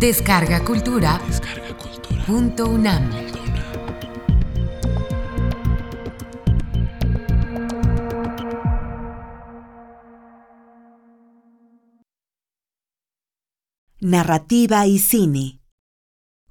[0.00, 1.20] Descarga Cultura.
[2.26, 3.10] Punto UNAM.
[14.00, 15.60] Narrativa y Cine.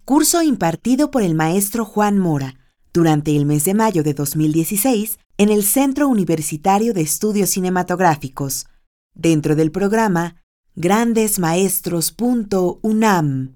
[0.06, 2.54] Curso impartido por el maestro Juan Mora
[2.94, 8.68] durante el mes de mayo de 2016 en el Centro Universitario de Estudios Cinematográficos,
[9.16, 10.39] dentro del programa
[10.80, 13.56] grandesmaestros.unam.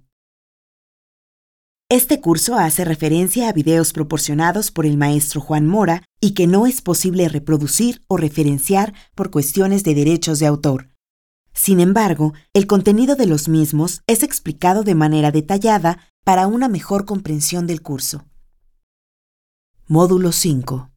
[1.90, 6.68] Este curso hace referencia a videos proporcionados por el maestro Juan Mora y que no
[6.68, 10.90] es posible reproducir o referenciar por cuestiones de derechos de autor.
[11.54, 17.06] Sin embargo, el contenido de los mismos es explicado de manera detallada para una mejor
[17.06, 18.26] comprensión del curso.
[19.88, 20.92] Módulo 5.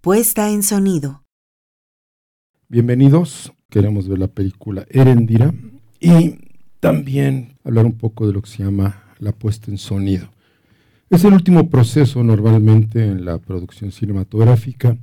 [0.00, 1.22] Puesta en sonido.
[2.68, 3.52] Bienvenidos.
[3.72, 5.50] Queremos ver la película Erendira
[5.98, 6.34] y
[6.78, 10.28] también hablar un poco de lo que se llama la puesta en sonido.
[11.08, 14.98] Es el último proceso normalmente en la producción cinematográfica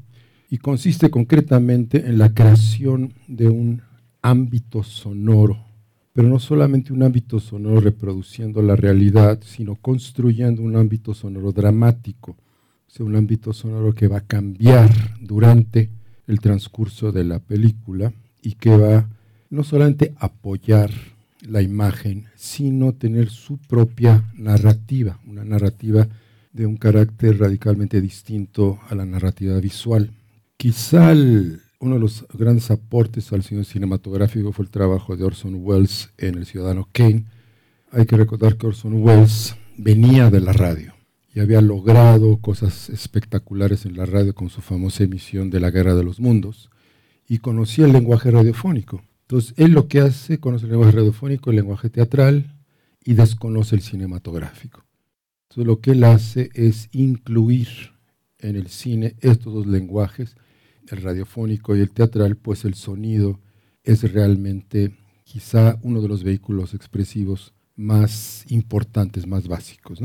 [0.52, 3.81] y consiste concretamente en la creación de un
[4.21, 5.65] ámbito sonoro,
[6.13, 12.33] pero no solamente un ámbito sonoro reproduciendo la realidad, sino construyendo un ámbito sonoro dramático,
[12.33, 15.89] o sea, un ámbito sonoro que va a cambiar durante
[16.27, 19.07] el transcurso de la película y que va
[19.49, 20.91] no solamente apoyar
[21.41, 26.07] la imagen, sino tener su propia narrativa, una narrativa
[26.53, 30.11] de un carácter radicalmente distinto a la narrativa visual.
[30.57, 31.13] Quizá
[31.79, 36.35] uno de los grandes aportes al cine cinematográfico fue el trabajo de Orson Welles en
[36.35, 37.25] El Ciudadano Kane.
[37.91, 40.93] Hay que recordar que Orson Welles venía de la radio
[41.33, 45.95] y había logrado cosas espectaculares en la radio con su famosa emisión de La Guerra
[45.95, 46.69] de los Mundos
[47.30, 49.02] y conocía el lenguaje radiofónico.
[49.22, 52.58] Entonces, él lo que hace, conoce el lenguaje radiofónico, el lenguaje teatral
[53.05, 54.83] y desconoce el cinematográfico.
[55.44, 57.70] Entonces, lo que él hace es incluir
[58.39, 60.36] en el cine estos dos lenguajes
[60.92, 63.39] el radiofónico y el teatral, pues el sonido
[63.83, 69.99] es realmente quizá uno de los vehículos expresivos más importantes, más básicos.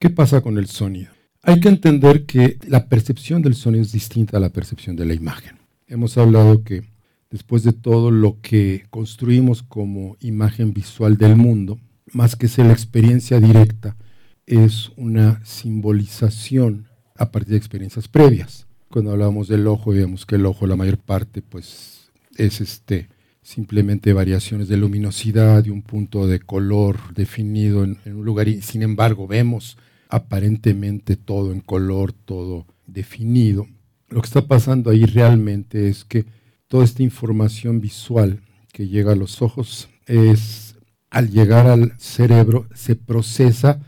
[0.00, 1.12] ¿Qué pasa con el sonido?
[1.42, 5.14] Hay que entender que la percepción del sonido es distinta a la percepción de la
[5.14, 5.61] imagen.
[5.92, 6.84] Hemos hablado que
[7.30, 11.78] después de todo lo que construimos como imagen visual del mundo,
[12.14, 13.98] más que ser la experiencia directa,
[14.46, 18.66] es una simbolización a partir de experiencias previas.
[18.88, 23.10] Cuando hablamos del ojo, vemos que el ojo, la mayor parte, pues es este,
[23.42, 28.62] simplemente variaciones de luminosidad y un punto de color definido en, en un lugar y
[28.62, 29.76] sin embargo vemos
[30.08, 33.66] aparentemente todo en color, todo definido.
[34.12, 36.26] Lo que está pasando ahí realmente es que
[36.68, 38.40] toda esta información visual
[38.70, 40.76] que llega a los ojos es,
[41.08, 43.80] al llegar al cerebro, se procesa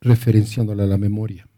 [0.00, 1.48] referenciándola a la memoria.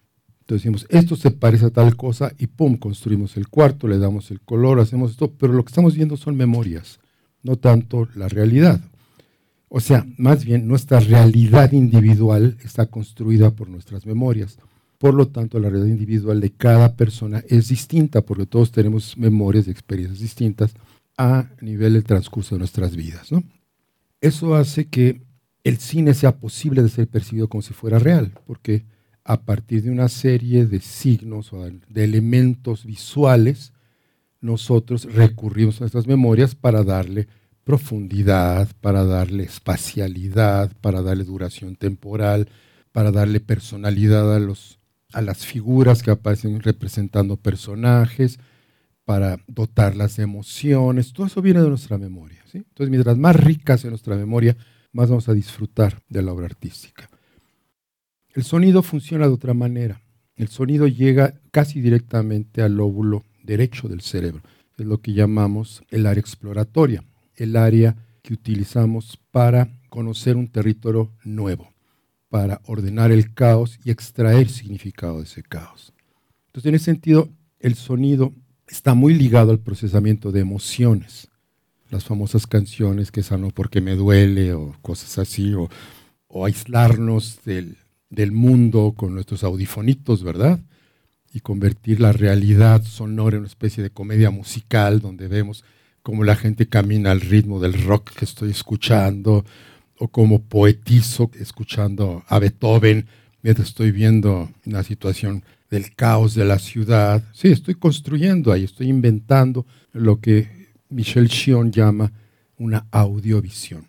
[0.41, 4.31] Entonces decimos, esto se parece a tal cosa y pum, construimos el cuarto, le damos
[4.31, 7.01] el color, hacemos esto, pero lo que estamos viendo son memorias,
[7.43, 8.81] no tanto la realidad.
[9.69, 14.57] O sea, más bien nuestra realidad individual está construida por nuestras memorias.
[14.99, 19.67] Por lo tanto, la realidad individual de cada persona es distinta, porque todos tenemos memorias
[19.67, 20.75] y experiencias distintas
[21.17, 23.29] a nivel del transcurso de nuestras vidas.
[24.21, 25.23] Eso hace que
[25.65, 28.85] el cine sea posible de ser percibido como si fuera real, porque
[29.25, 33.73] a partir de una serie de signos o de elementos visuales,
[34.41, 37.29] nosotros recurrimos a nuestras memorias para darle
[37.65, 42.49] profundidad, para darle espacialidad, para darle duración temporal,
[42.93, 44.79] para darle personalidad a, los,
[45.15, 48.39] a las figuras que aparecen representando personajes,
[49.05, 51.13] para dotarlas de emociones.
[51.13, 52.43] Todo eso viene de nuestra memoria.
[52.53, 54.57] Entonces, mientras más rica sea nuestra memoria,
[54.93, 57.09] más vamos a disfrutar de la obra artística.
[58.33, 60.01] El sonido funciona de otra manera.
[60.37, 64.43] El sonido llega casi directamente al lóbulo derecho del cerebro.
[64.77, 67.05] Es lo que llamamos el área exploratoria,
[67.37, 71.73] el área que utilizamos para conocer un territorio nuevo,
[72.35, 75.93] para ordenar el caos y extraer significado de ese caos.
[76.47, 77.29] Entonces, en ese sentido,
[77.61, 78.33] el sonido
[78.67, 81.29] está muy ligado al procesamiento de emociones.
[81.91, 85.69] Las famosas canciones que sano porque me duele o cosas así, o,
[86.27, 87.77] o aislarnos del,
[88.11, 90.59] del mundo con nuestros audifonitos, ¿verdad?
[91.33, 95.63] Y convertir la realidad sonora en una especie de comedia musical donde vemos
[96.03, 99.45] cómo la gente camina al ritmo del rock que estoy escuchando,
[99.99, 103.07] o como poetizo escuchando a Beethoven
[103.43, 107.23] mientras estoy viendo una situación del caos de la ciudad.
[107.33, 110.49] Sí, estoy construyendo ahí, estoy inventando lo que
[110.89, 112.13] Michel Chion llama
[112.57, 113.87] una audiovisión.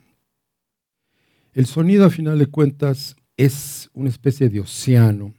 [1.53, 5.33] El sonido, a final de cuentas, es una especie de océano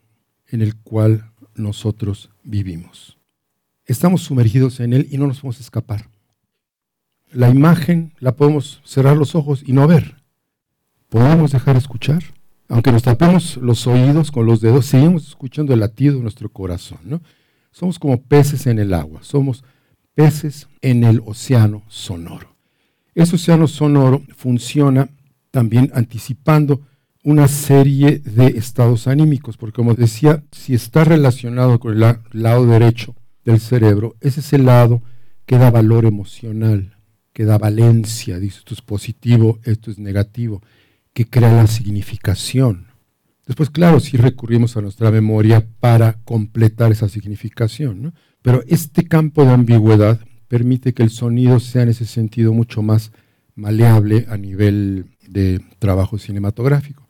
[0.48, 3.18] en el cual nosotros vivimos.
[3.84, 6.08] Estamos sumergidos en él y no nos podemos escapar.
[7.32, 10.15] La imagen la podemos cerrar los ojos y no ver.
[11.08, 12.22] Podemos dejar escuchar.
[12.68, 16.98] Aunque nos tapemos los oídos con los dedos, seguimos escuchando el latido de nuestro corazón.
[17.04, 17.22] ¿no?
[17.70, 19.62] Somos como peces en el agua, somos
[20.14, 22.56] peces en el océano sonoro.
[23.14, 25.08] Ese océano sonoro funciona
[25.50, 26.80] también anticipando
[27.22, 33.14] una serie de estados anímicos, porque como decía, si está relacionado con el lado derecho
[33.44, 35.02] del cerebro, ese es el lado
[35.44, 36.96] que da valor emocional,
[37.32, 40.62] que da valencia, dice esto es positivo, esto es negativo,
[41.16, 42.88] que crea la significación.
[43.46, 49.52] Después, claro, sí recurrimos a nuestra memoria para completar esa significación, pero este campo de
[49.52, 53.12] ambigüedad permite que el sonido sea en ese sentido mucho más
[53.54, 57.08] maleable a nivel de trabajo cinematográfico.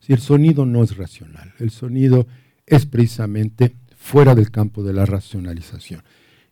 [0.00, 2.26] Si el sonido no es racional, el sonido
[2.66, 6.02] es precisamente fuera del campo de la racionalización.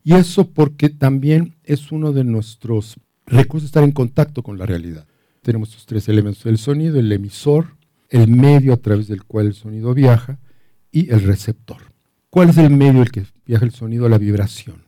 [0.05, 5.07] Y eso porque también es uno de nuestros recursos estar en contacto con la realidad.
[5.43, 7.77] Tenemos estos tres elementos, el sonido, el emisor,
[8.11, 10.39] el medio a través del cual el sonido viaja
[10.93, 11.79] y el receptor.
[12.31, 14.09] ¿Cuál es el medio el que viaja el sonido?
[14.09, 14.85] La vibración.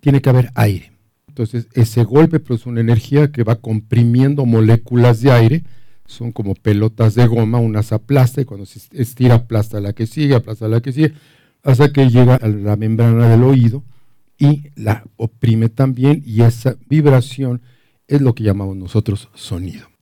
[0.00, 0.92] Tiene que haber aire.
[1.28, 5.64] Entonces, ese golpe produce una energía que va comprimiendo moléculas de aire,
[6.06, 10.34] son como pelotas de goma, unas aplasta y cuando se estira aplasta la que sigue,
[10.34, 11.14] aplasta la que sigue,
[11.62, 13.82] hasta que llega a la membrana del oído
[14.38, 17.62] y la oprime también y esa vibración
[18.06, 19.93] es lo que llamamos nosotros sonido.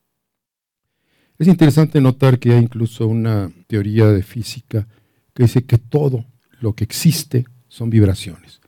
[1.43, 4.87] Es interesante notar que hay incluso una teoría de física
[5.35, 6.25] que dice que todo
[6.61, 8.61] lo que existe son vibraciones,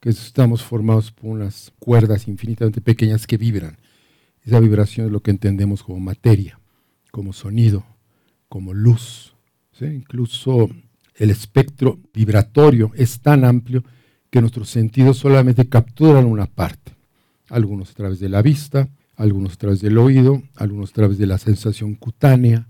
[0.00, 3.76] que estamos formados por unas cuerdas infinitamente pequeñas que vibran.
[4.44, 6.58] Esa vibración es lo que entendemos como materia,
[7.12, 7.86] como sonido,
[8.48, 9.36] como luz.
[9.80, 10.68] Incluso
[11.14, 13.84] el espectro vibratorio es tan amplio
[14.30, 16.90] que nuestros sentidos solamente capturan una parte,
[17.50, 18.88] algunos a través de la vista,
[19.20, 22.66] algunos a través del oído, algunos a través de la sensación cutánea.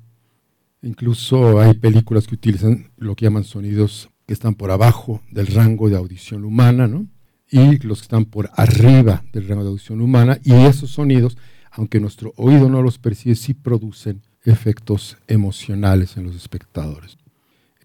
[0.82, 5.88] Incluso hay películas que utilizan lo que llaman sonidos que están por abajo del rango
[5.88, 7.06] de audición humana, ¿no?
[7.50, 11.36] y los que están por arriba del rango de audición humana, y esos sonidos,
[11.72, 17.18] aunque nuestro oído no los percibe, sí producen efectos emocionales en los espectadores.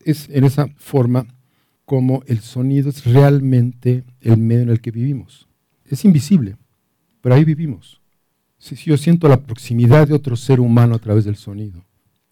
[0.04, 1.26] Es en esa forma
[1.86, 5.48] como el sonido es realmente el medio en el que vivimos.
[5.86, 6.58] Es invisible,
[7.22, 8.02] pero ahí vivimos.
[8.58, 11.84] Si, yo siento la proximidad de otro ser humano a través del sonido,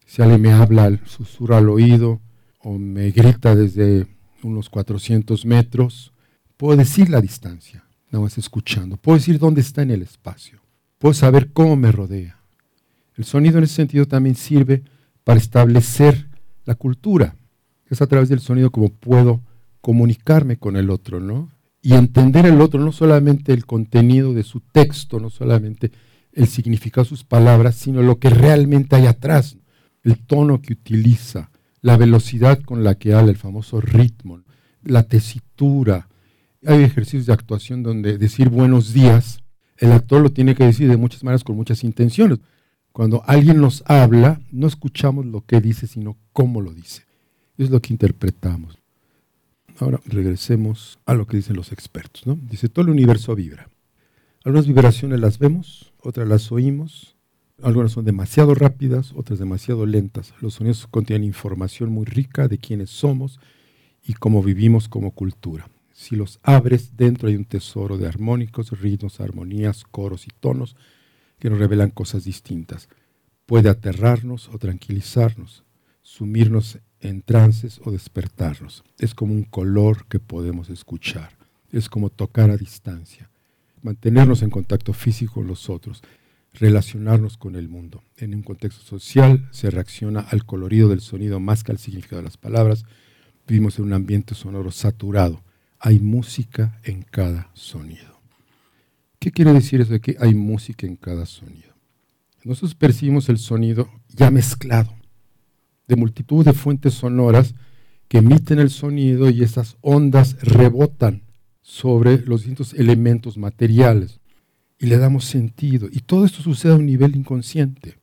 [0.06, 2.22] si alguien me habla, susurra al oído
[2.60, 4.08] o me grita desde
[4.44, 6.14] unos 400 metros,
[6.58, 8.98] puedo decir la distancia, nada más escuchando.
[8.98, 10.60] Puedo decir dónde está en el espacio.
[11.00, 12.40] Puedo saber cómo me rodea.
[13.16, 14.84] El sonido en ese sentido también sirve
[15.24, 16.28] para establecer
[16.66, 17.36] la cultura
[17.90, 19.42] es a través del sonido como puedo
[19.82, 21.50] comunicarme con el otro, ¿no?
[21.82, 25.92] Y entender el otro, no solamente el contenido de su texto, no solamente
[26.34, 29.58] el significado de sus palabras, sino lo que realmente hay atrás,
[30.04, 31.52] el tono que utiliza,
[31.82, 34.42] la velocidad con la que habla, el famoso ritmo,
[34.84, 36.08] la tesitura.
[36.66, 39.44] Hay ejercicios de actuación donde decir buenos días,
[39.78, 42.40] el actor lo tiene que decir de muchas maneras con muchas intenciones.
[42.92, 47.04] Cuando alguien nos habla, no escuchamos lo que dice, sino cómo lo dice.
[47.58, 48.78] Es lo que interpretamos.
[49.80, 52.26] Ahora regresemos a lo que dicen los expertos.
[52.28, 52.36] ¿no?
[52.36, 53.68] Dice, todo el universo vibra.
[54.46, 57.16] Algunas vibraciones las vemos, otras las oímos,
[57.62, 60.34] algunas son demasiado rápidas, otras demasiado lentas.
[60.42, 63.40] Los sonidos contienen información muy rica de quiénes somos
[64.04, 65.70] y cómo vivimos como cultura.
[65.94, 70.76] Si los abres, dentro hay un tesoro de armónicos, ritmos, armonías, coros y tonos
[71.40, 72.90] que nos revelan cosas distintas.
[73.46, 75.64] Puede aterrarnos o tranquilizarnos,
[76.02, 78.84] sumirnos en trances o despertarnos.
[79.00, 81.38] Es como un color que podemos escuchar.
[81.72, 83.30] Es como tocar a distancia.
[83.84, 86.02] Mantenernos en contacto físico con los otros.
[86.54, 88.04] Relacionarnos con el mundo.
[88.18, 92.30] En un contexto social se reacciona al colorido del sonido más que al significado de
[92.30, 92.86] las palabras.
[93.48, 95.44] Vivimos en un ambiente sonoro saturado.
[95.80, 98.20] Hay música en cada sonido.
[99.20, 101.74] ¿Qué quiere decir eso de que hay música en cada sonido?
[102.44, 104.94] Nosotros percibimos el sonido ya mezclado
[105.88, 107.56] de multitud de fuentes sonoras
[108.08, 111.23] que emiten el sonido y esas ondas rebotan
[111.64, 114.20] sobre los distintos elementos materiales
[114.78, 115.88] y le damos sentido.
[115.92, 117.96] Y todo esto sucede a un nivel inconsciente.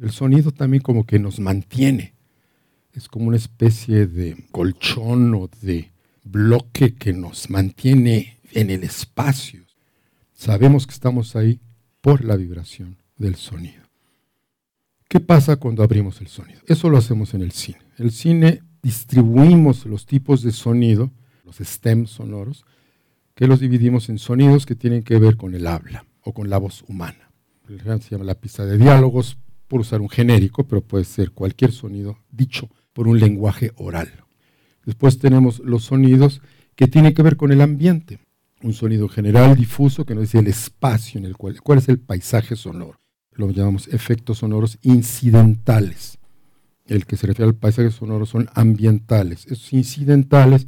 [0.00, 2.14] El sonido también como que nos mantiene.
[2.92, 5.90] Es como una especie de colchón o de
[6.22, 9.64] bloque que nos mantiene en el espacio.
[10.32, 11.60] Sabemos que estamos ahí
[12.00, 13.82] por la vibración del sonido.
[15.08, 16.60] ¿Qué pasa cuando abrimos el sonido?
[16.66, 17.78] Eso lo hacemos en el cine.
[17.98, 21.10] En el cine distribuimos los tipos de sonido,
[21.44, 22.64] los stems sonoros,
[23.34, 26.58] que los dividimos en sonidos que tienen que ver con el habla o con la
[26.58, 27.30] voz humana.
[27.66, 29.38] Se llama la pista de diálogos,
[29.68, 34.08] por usar un genérico, pero puede ser cualquier sonido dicho por un lenguaje oral.
[34.84, 36.42] Después tenemos los sonidos
[36.76, 38.18] que tienen que ver con el ambiente.
[38.62, 41.98] Un sonido general, difuso, que nos dice el espacio en el cual, cuál es el
[41.98, 42.98] paisaje sonoro.
[43.32, 46.18] Lo llamamos efectos sonoros incidentales.
[46.86, 49.46] El que se refiere al paisaje sonoro son ambientales.
[49.46, 50.66] Esos incidentales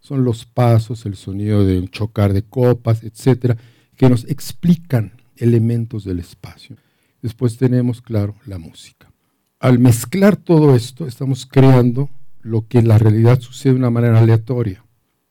[0.00, 3.56] son los pasos, el sonido de un chocar de copas, etcétera,
[3.96, 6.76] que nos explican elementos del espacio.
[7.22, 9.12] Después tenemos, claro, la música.
[9.60, 12.10] Al mezclar todo esto, estamos creando
[12.42, 14.84] lo que en la realidad sucede de una manera aleatoria.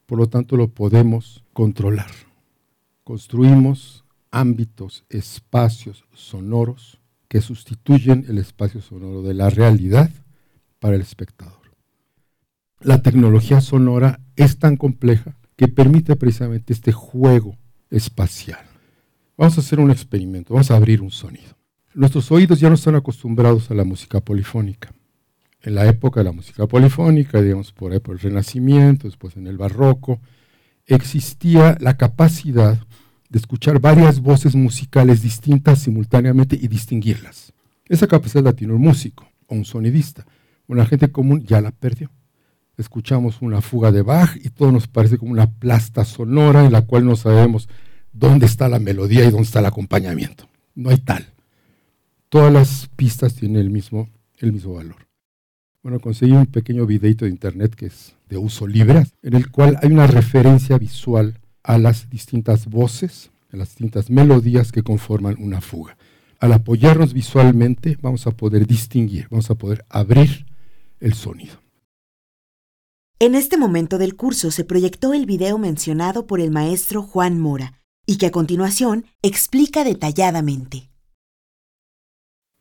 [0.06, 2.12] Por lo tanto, lo podemos controlar.
[3.04, 10.12] Construimos ámbitos, espacios sonoros que sustituyen el espacio sonoro de la realidad
[10.80, 11.57] para el espectador.
[12.82, 17.58] La tecnología sonora es tan compleja que permite precisamente este juego
[17.90, 18.60] espacial.
[19.36, 21.58] Vamos a hacer un experimento, vamos a abrir un sonido.
[21.96, 24.94] Nuestros oídos ya no están acostumbrados a la música polifónica.
[25.64, 29.48] En la época de la música polifónica, digamos por ahí por el Renacimiento, después en
[29.48, 30.22] el Barroco,
[30.86, 32.78] existía la capacidad
[33.30, 37.54] de escuchar varias voces musicales distintas simultáneamente y distinguirlas.
[37.88, 40.28] Esa capacidad la tiene un músico o un sonidista.
[40.68, 42.12] Una gente común ya la perdió.
[42.78, 46.84] Escuchamos una fuga de Bach y todo nos parece como una plasta sonora en la
[46.84, 47.68] cual no sabemos
[48.14, 50.48] dónde está la melodía y dónde está el acompañamiento.
[50.76, 51.34] No hay tal
[52.30, 55.08] todas las pistas tienen el mismo, el mismo valor.
[55.84, 59.78] Bueno, conseguí un pequeño videito de internet que es de uso libre, en el cual
[59.82, 65.62] hay una referencia visual a las distintas voces, a las distintas melodías que conforman una
[65.62, 65.98] fuga.
[66.40, 70.46] Al apoyarnos visualmente vamos a poder distinguir, vamos a poder abrir
[71.00, 71.67] el sonido.
[73.20, 77.74] En este momento del curso se proyectó el video mencionado por el maestro Juan Mora
[78.06, 80.90] y que a continuación explica detalladamente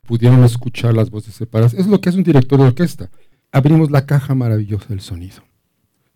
[0.07, 1.75] pudieron escuchar las voces separadas.
[1.75, 3.11] Es lo que hace un director de orquesta.
[3.53, 5.43] Abrimos la caja maravillosa del sonido.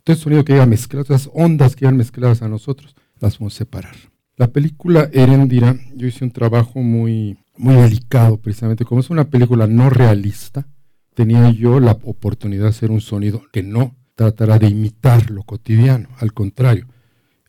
[0.04, 3.54] Todo el sonido que llega mezclado, las ondas que llegan mezcladas a nosotros, las vamos
[3.54, 3.97] a separar.
[4.37, 8.85] La película Erendira, yo hice un trabajo muy, muy delicado precisamente.
[8.85, 10.66] Como es una película no realista,
[11.14, 16.10] tenía yo la oportunidad de hacer un sonido que no tratará de imitar lo cotidiano,
[16.18, 16.86] al contrario,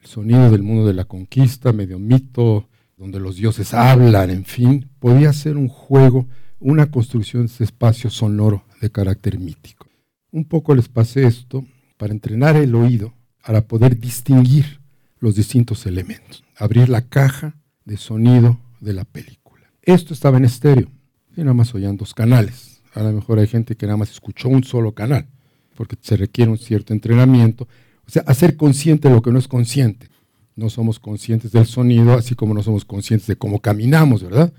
[0.01, 4.87] el sonido del mundo de la conquista, medio mito, donde los dioses hablan, en fin,
[4.99, 6.27] podía ser un juego,
[6.61, 9.87] una construcción de ese espacio sonoro de carácter mítico.
[10.31, 11.65] Un poco les pasé esto
[11.97, 13.13] para entrenar el oído,
[13.45, 14.79] para poder distinguir
[15.19, 19.73] los distintos elementos, abrir la caja de sonido de la película.
[19.81, 20.87] Esto estaba en estéreo,
[21.35, 22.81] y nada más oían dos canales.
[22.93, 25.27] A lo mejor hay gente que nada más escuchó un solo canal,
[25.75, 27.67] porque se requiere un cierto entrenamiento,
[28.05, 30.11] o sea, hacer consciente lo que no es consciente
[30.55, 34.53] no somos conscientes del sonido, así como no somos conscientes de cómo caminamos, ¿verdad?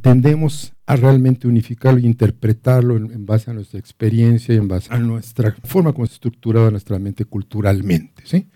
[0.00, 4.98] Tendemos a realmente unificarlo e interpretarlo en, base a nuestra experiencia y en base a
[4.98, 8.48] nuestra forma como está estructurada nuestra mente culturalmente, ¿sí?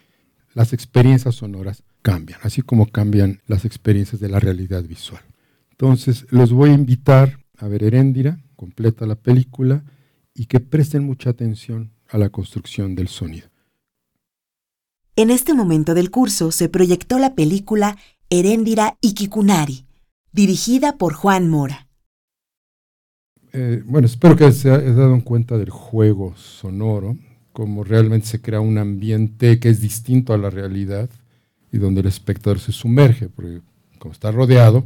[0.55, 5.23] Las experiencias sonoras cambian, así como cambian las experiencias de la realidad visual.
[5.71, 9.85] Entonces, los voy a invitar a ver Heréndira, completa la película,
[10.39, 13.49] y que presten mucha atención a la construcción del sonido.
[15.17, 17.99] En este momento del curso se proyectó la película
[18.31, 19.85] Heréndira Ikikunari,
[20.33, 21.89] dirigida por Juan Mora.
[23.53, 27.17] Eh, bueno, espero que se haya dado cuenta del juego sonoro,
[27.53, 31.11] cómo realmente se crea un ambiente que es distinto a la realidad
[31.73, 33.61] y donde el espectador se sumerge, porque
[33.99, 34.85] como está rodeado,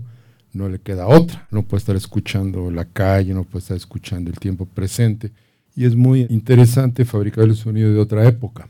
[0.52, 4.38] no le queda otra, no puede estar escuchando la calle, no puede estar escuchando el
[4.38, 5.32] tiempo presente.
[5.75, 8.68] Y es muy interesante fabricar el sonido de otra época.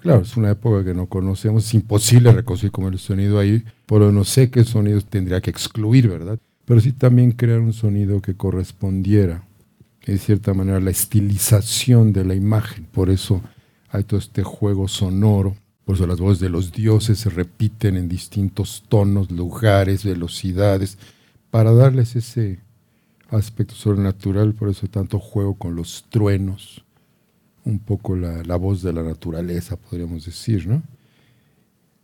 [0.00, 4.10] Claro, es una época que no conocemos, es imposible reconstruir como el sonido ahí, pero
[4.10, 6.38] no sé qué sonidos tendría que excluir, ¿verdad?
[6.64, 9.44] Pero sí también crear un sonido que correspondiera,
[10.04, 12.84] de cierta manera, la estilización de la imagen.
[12.84, 13.42] Por eso
[13.90, 18.08] hay todo este juego sonoro, por eso las voces de los dioses se repiten en
[18.08, 20.98] distintos tonos, lugares, velocidades,
[21.52, 22.60] para darles ese
[23.28, 26.82] aspecto sobrenatural, por eso tanto juego con los truenos,
[27.66, 30.82] un poco la, voz de la naturaleza, podríamos decir, ¿no?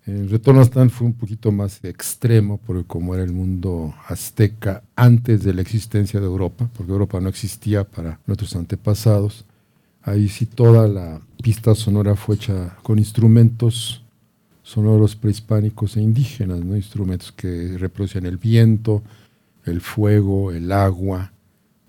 [0.05, 5.45] El retorno a fue un poquito más extremo, porque como era el mundo azteca antes
[5.45, 9.47] de la existencia de Europa, porque Europa no existía para nuestros antepasados,
[10.03, 14.03] ahí sí toda la pista sonora fue hecha con instrumentos
[14.63, 19.03] sonoros prehispánicos e indígenas, instrumentos que reproducían el viento,
[19.69, 21.33] el fuego, el agua,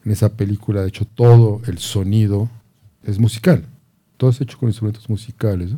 [0.06, 2.50] En esa película, de hecho, todo el sonido
[3.04, 3.66] es musical.
[4.18, 5.72] Todo es hecho con instrumentos musicales,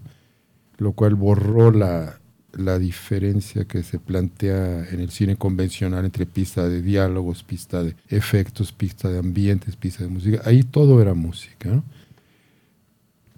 [0.78, 2.20] lo cual borró la,
[2.54, 7.96] la diferencia que se plantea en el cine convencional entre pista de diálogos, pista de
[8.10, 10.42] efectos, pista de ambientes, pista de música.
[10.46, 11.82] Ahí todo era música.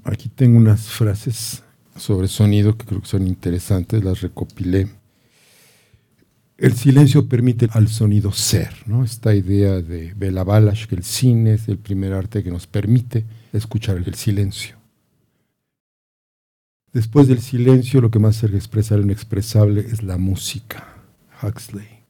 [0.04, 1.64] Aquí tengo unas frases
[1.96, 4.90] sobre sonido que creo que son interesantes, las recopilé.
[6.64, 9.04] El silencio permite al sonido ser, ¿no?
[9.04, 13.26] Esta idea de Bela Balash, que el cine es el primer arte que nos permite
[13.52, 14.78] escuchar el silencio.
[16.94, 21.04] Después del silencio, lo que más se expresa lo inexpresable es la música.
[21.42, 22.06] Huxley.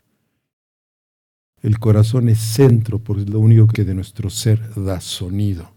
[1.64, 5.74] El corazón es centro, porque es lo único que de nuestro ser da sonido.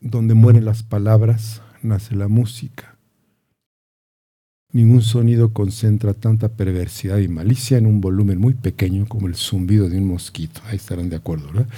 [0.00, 2.93] Donde mueren las palabras, nace la música.
[4.74, 9.88] Ningún sonido concentra tanta perversidad y malicia en un volumen muy pequeño como el zumbido
[9.88, 10.60] de un mosquito.
[10.66, 11.68] Ahí estarán de acuerdo, ¿verdad?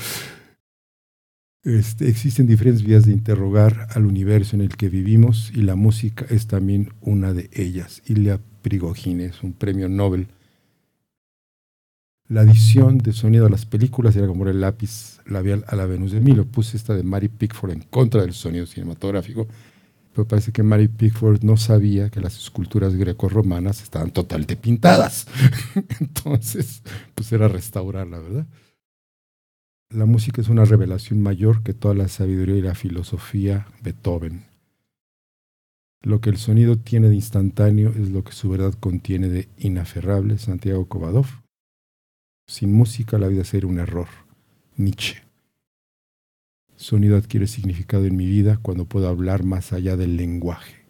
[1.63, 6.25] Este, existen diferentes vías de interrogar al universo en el que vivimos y la música
[6.31, 8.01] es también una de ellas.
[8.07, 10.29] Ilya Prigogine es un premio Nobel.
[12.29, 16.13] La adición de sonido a las películas era como el lápiz labial a la Venus
[16.13, 16.47] de Milo.
[16.47, 19.49] Puse esta de Mary Pickford en contra del sonido cinematográfico,
[20.25, 25.27] parece que Mary Pickford no sabía que las esculturas greco-romanas estaban totalmente pintadas.
[26.01, 26.83] Entonces,
[27.15, 28.47] pues era restaurarla, ¿verdad?
[29.91, 34.47] La música es una revelación mayor que toda la sabiduría y la filosofía Beethoven.
[36.03, 40.39] Lo que el sonido tiene de instantáneo es lo que su verdad contiene de inaferrable
[40.39, 41.27] Santiago Kovadov.
[42.49, 44.09] Sin música la vida sería un error.
[44.77, 45.26] Nietzsche.
[46.77, 50.85] Sonido adquiere significado en mi vida cuando puedo hablar más allá del lenguaje.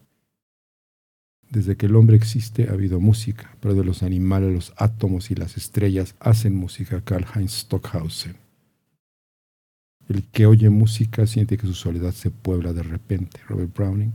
[1.51, 5.37] Desde que el hombre existe ha habido música, pero de los animales, los átomos y
[5.37, 7.03] las estrellas hacen música.
[7.03, 8.37] Karl Heinz Stockhausen.
[10.09, 13.41] El que oye música siente que su soledad se puebla de repente.
[13.49, 14.13] Robert Browning.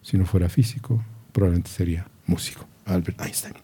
[0.00, 2.66] Si no fuera físico, probablemente sería músico.
[2.84, 3.54] Albert Einstein.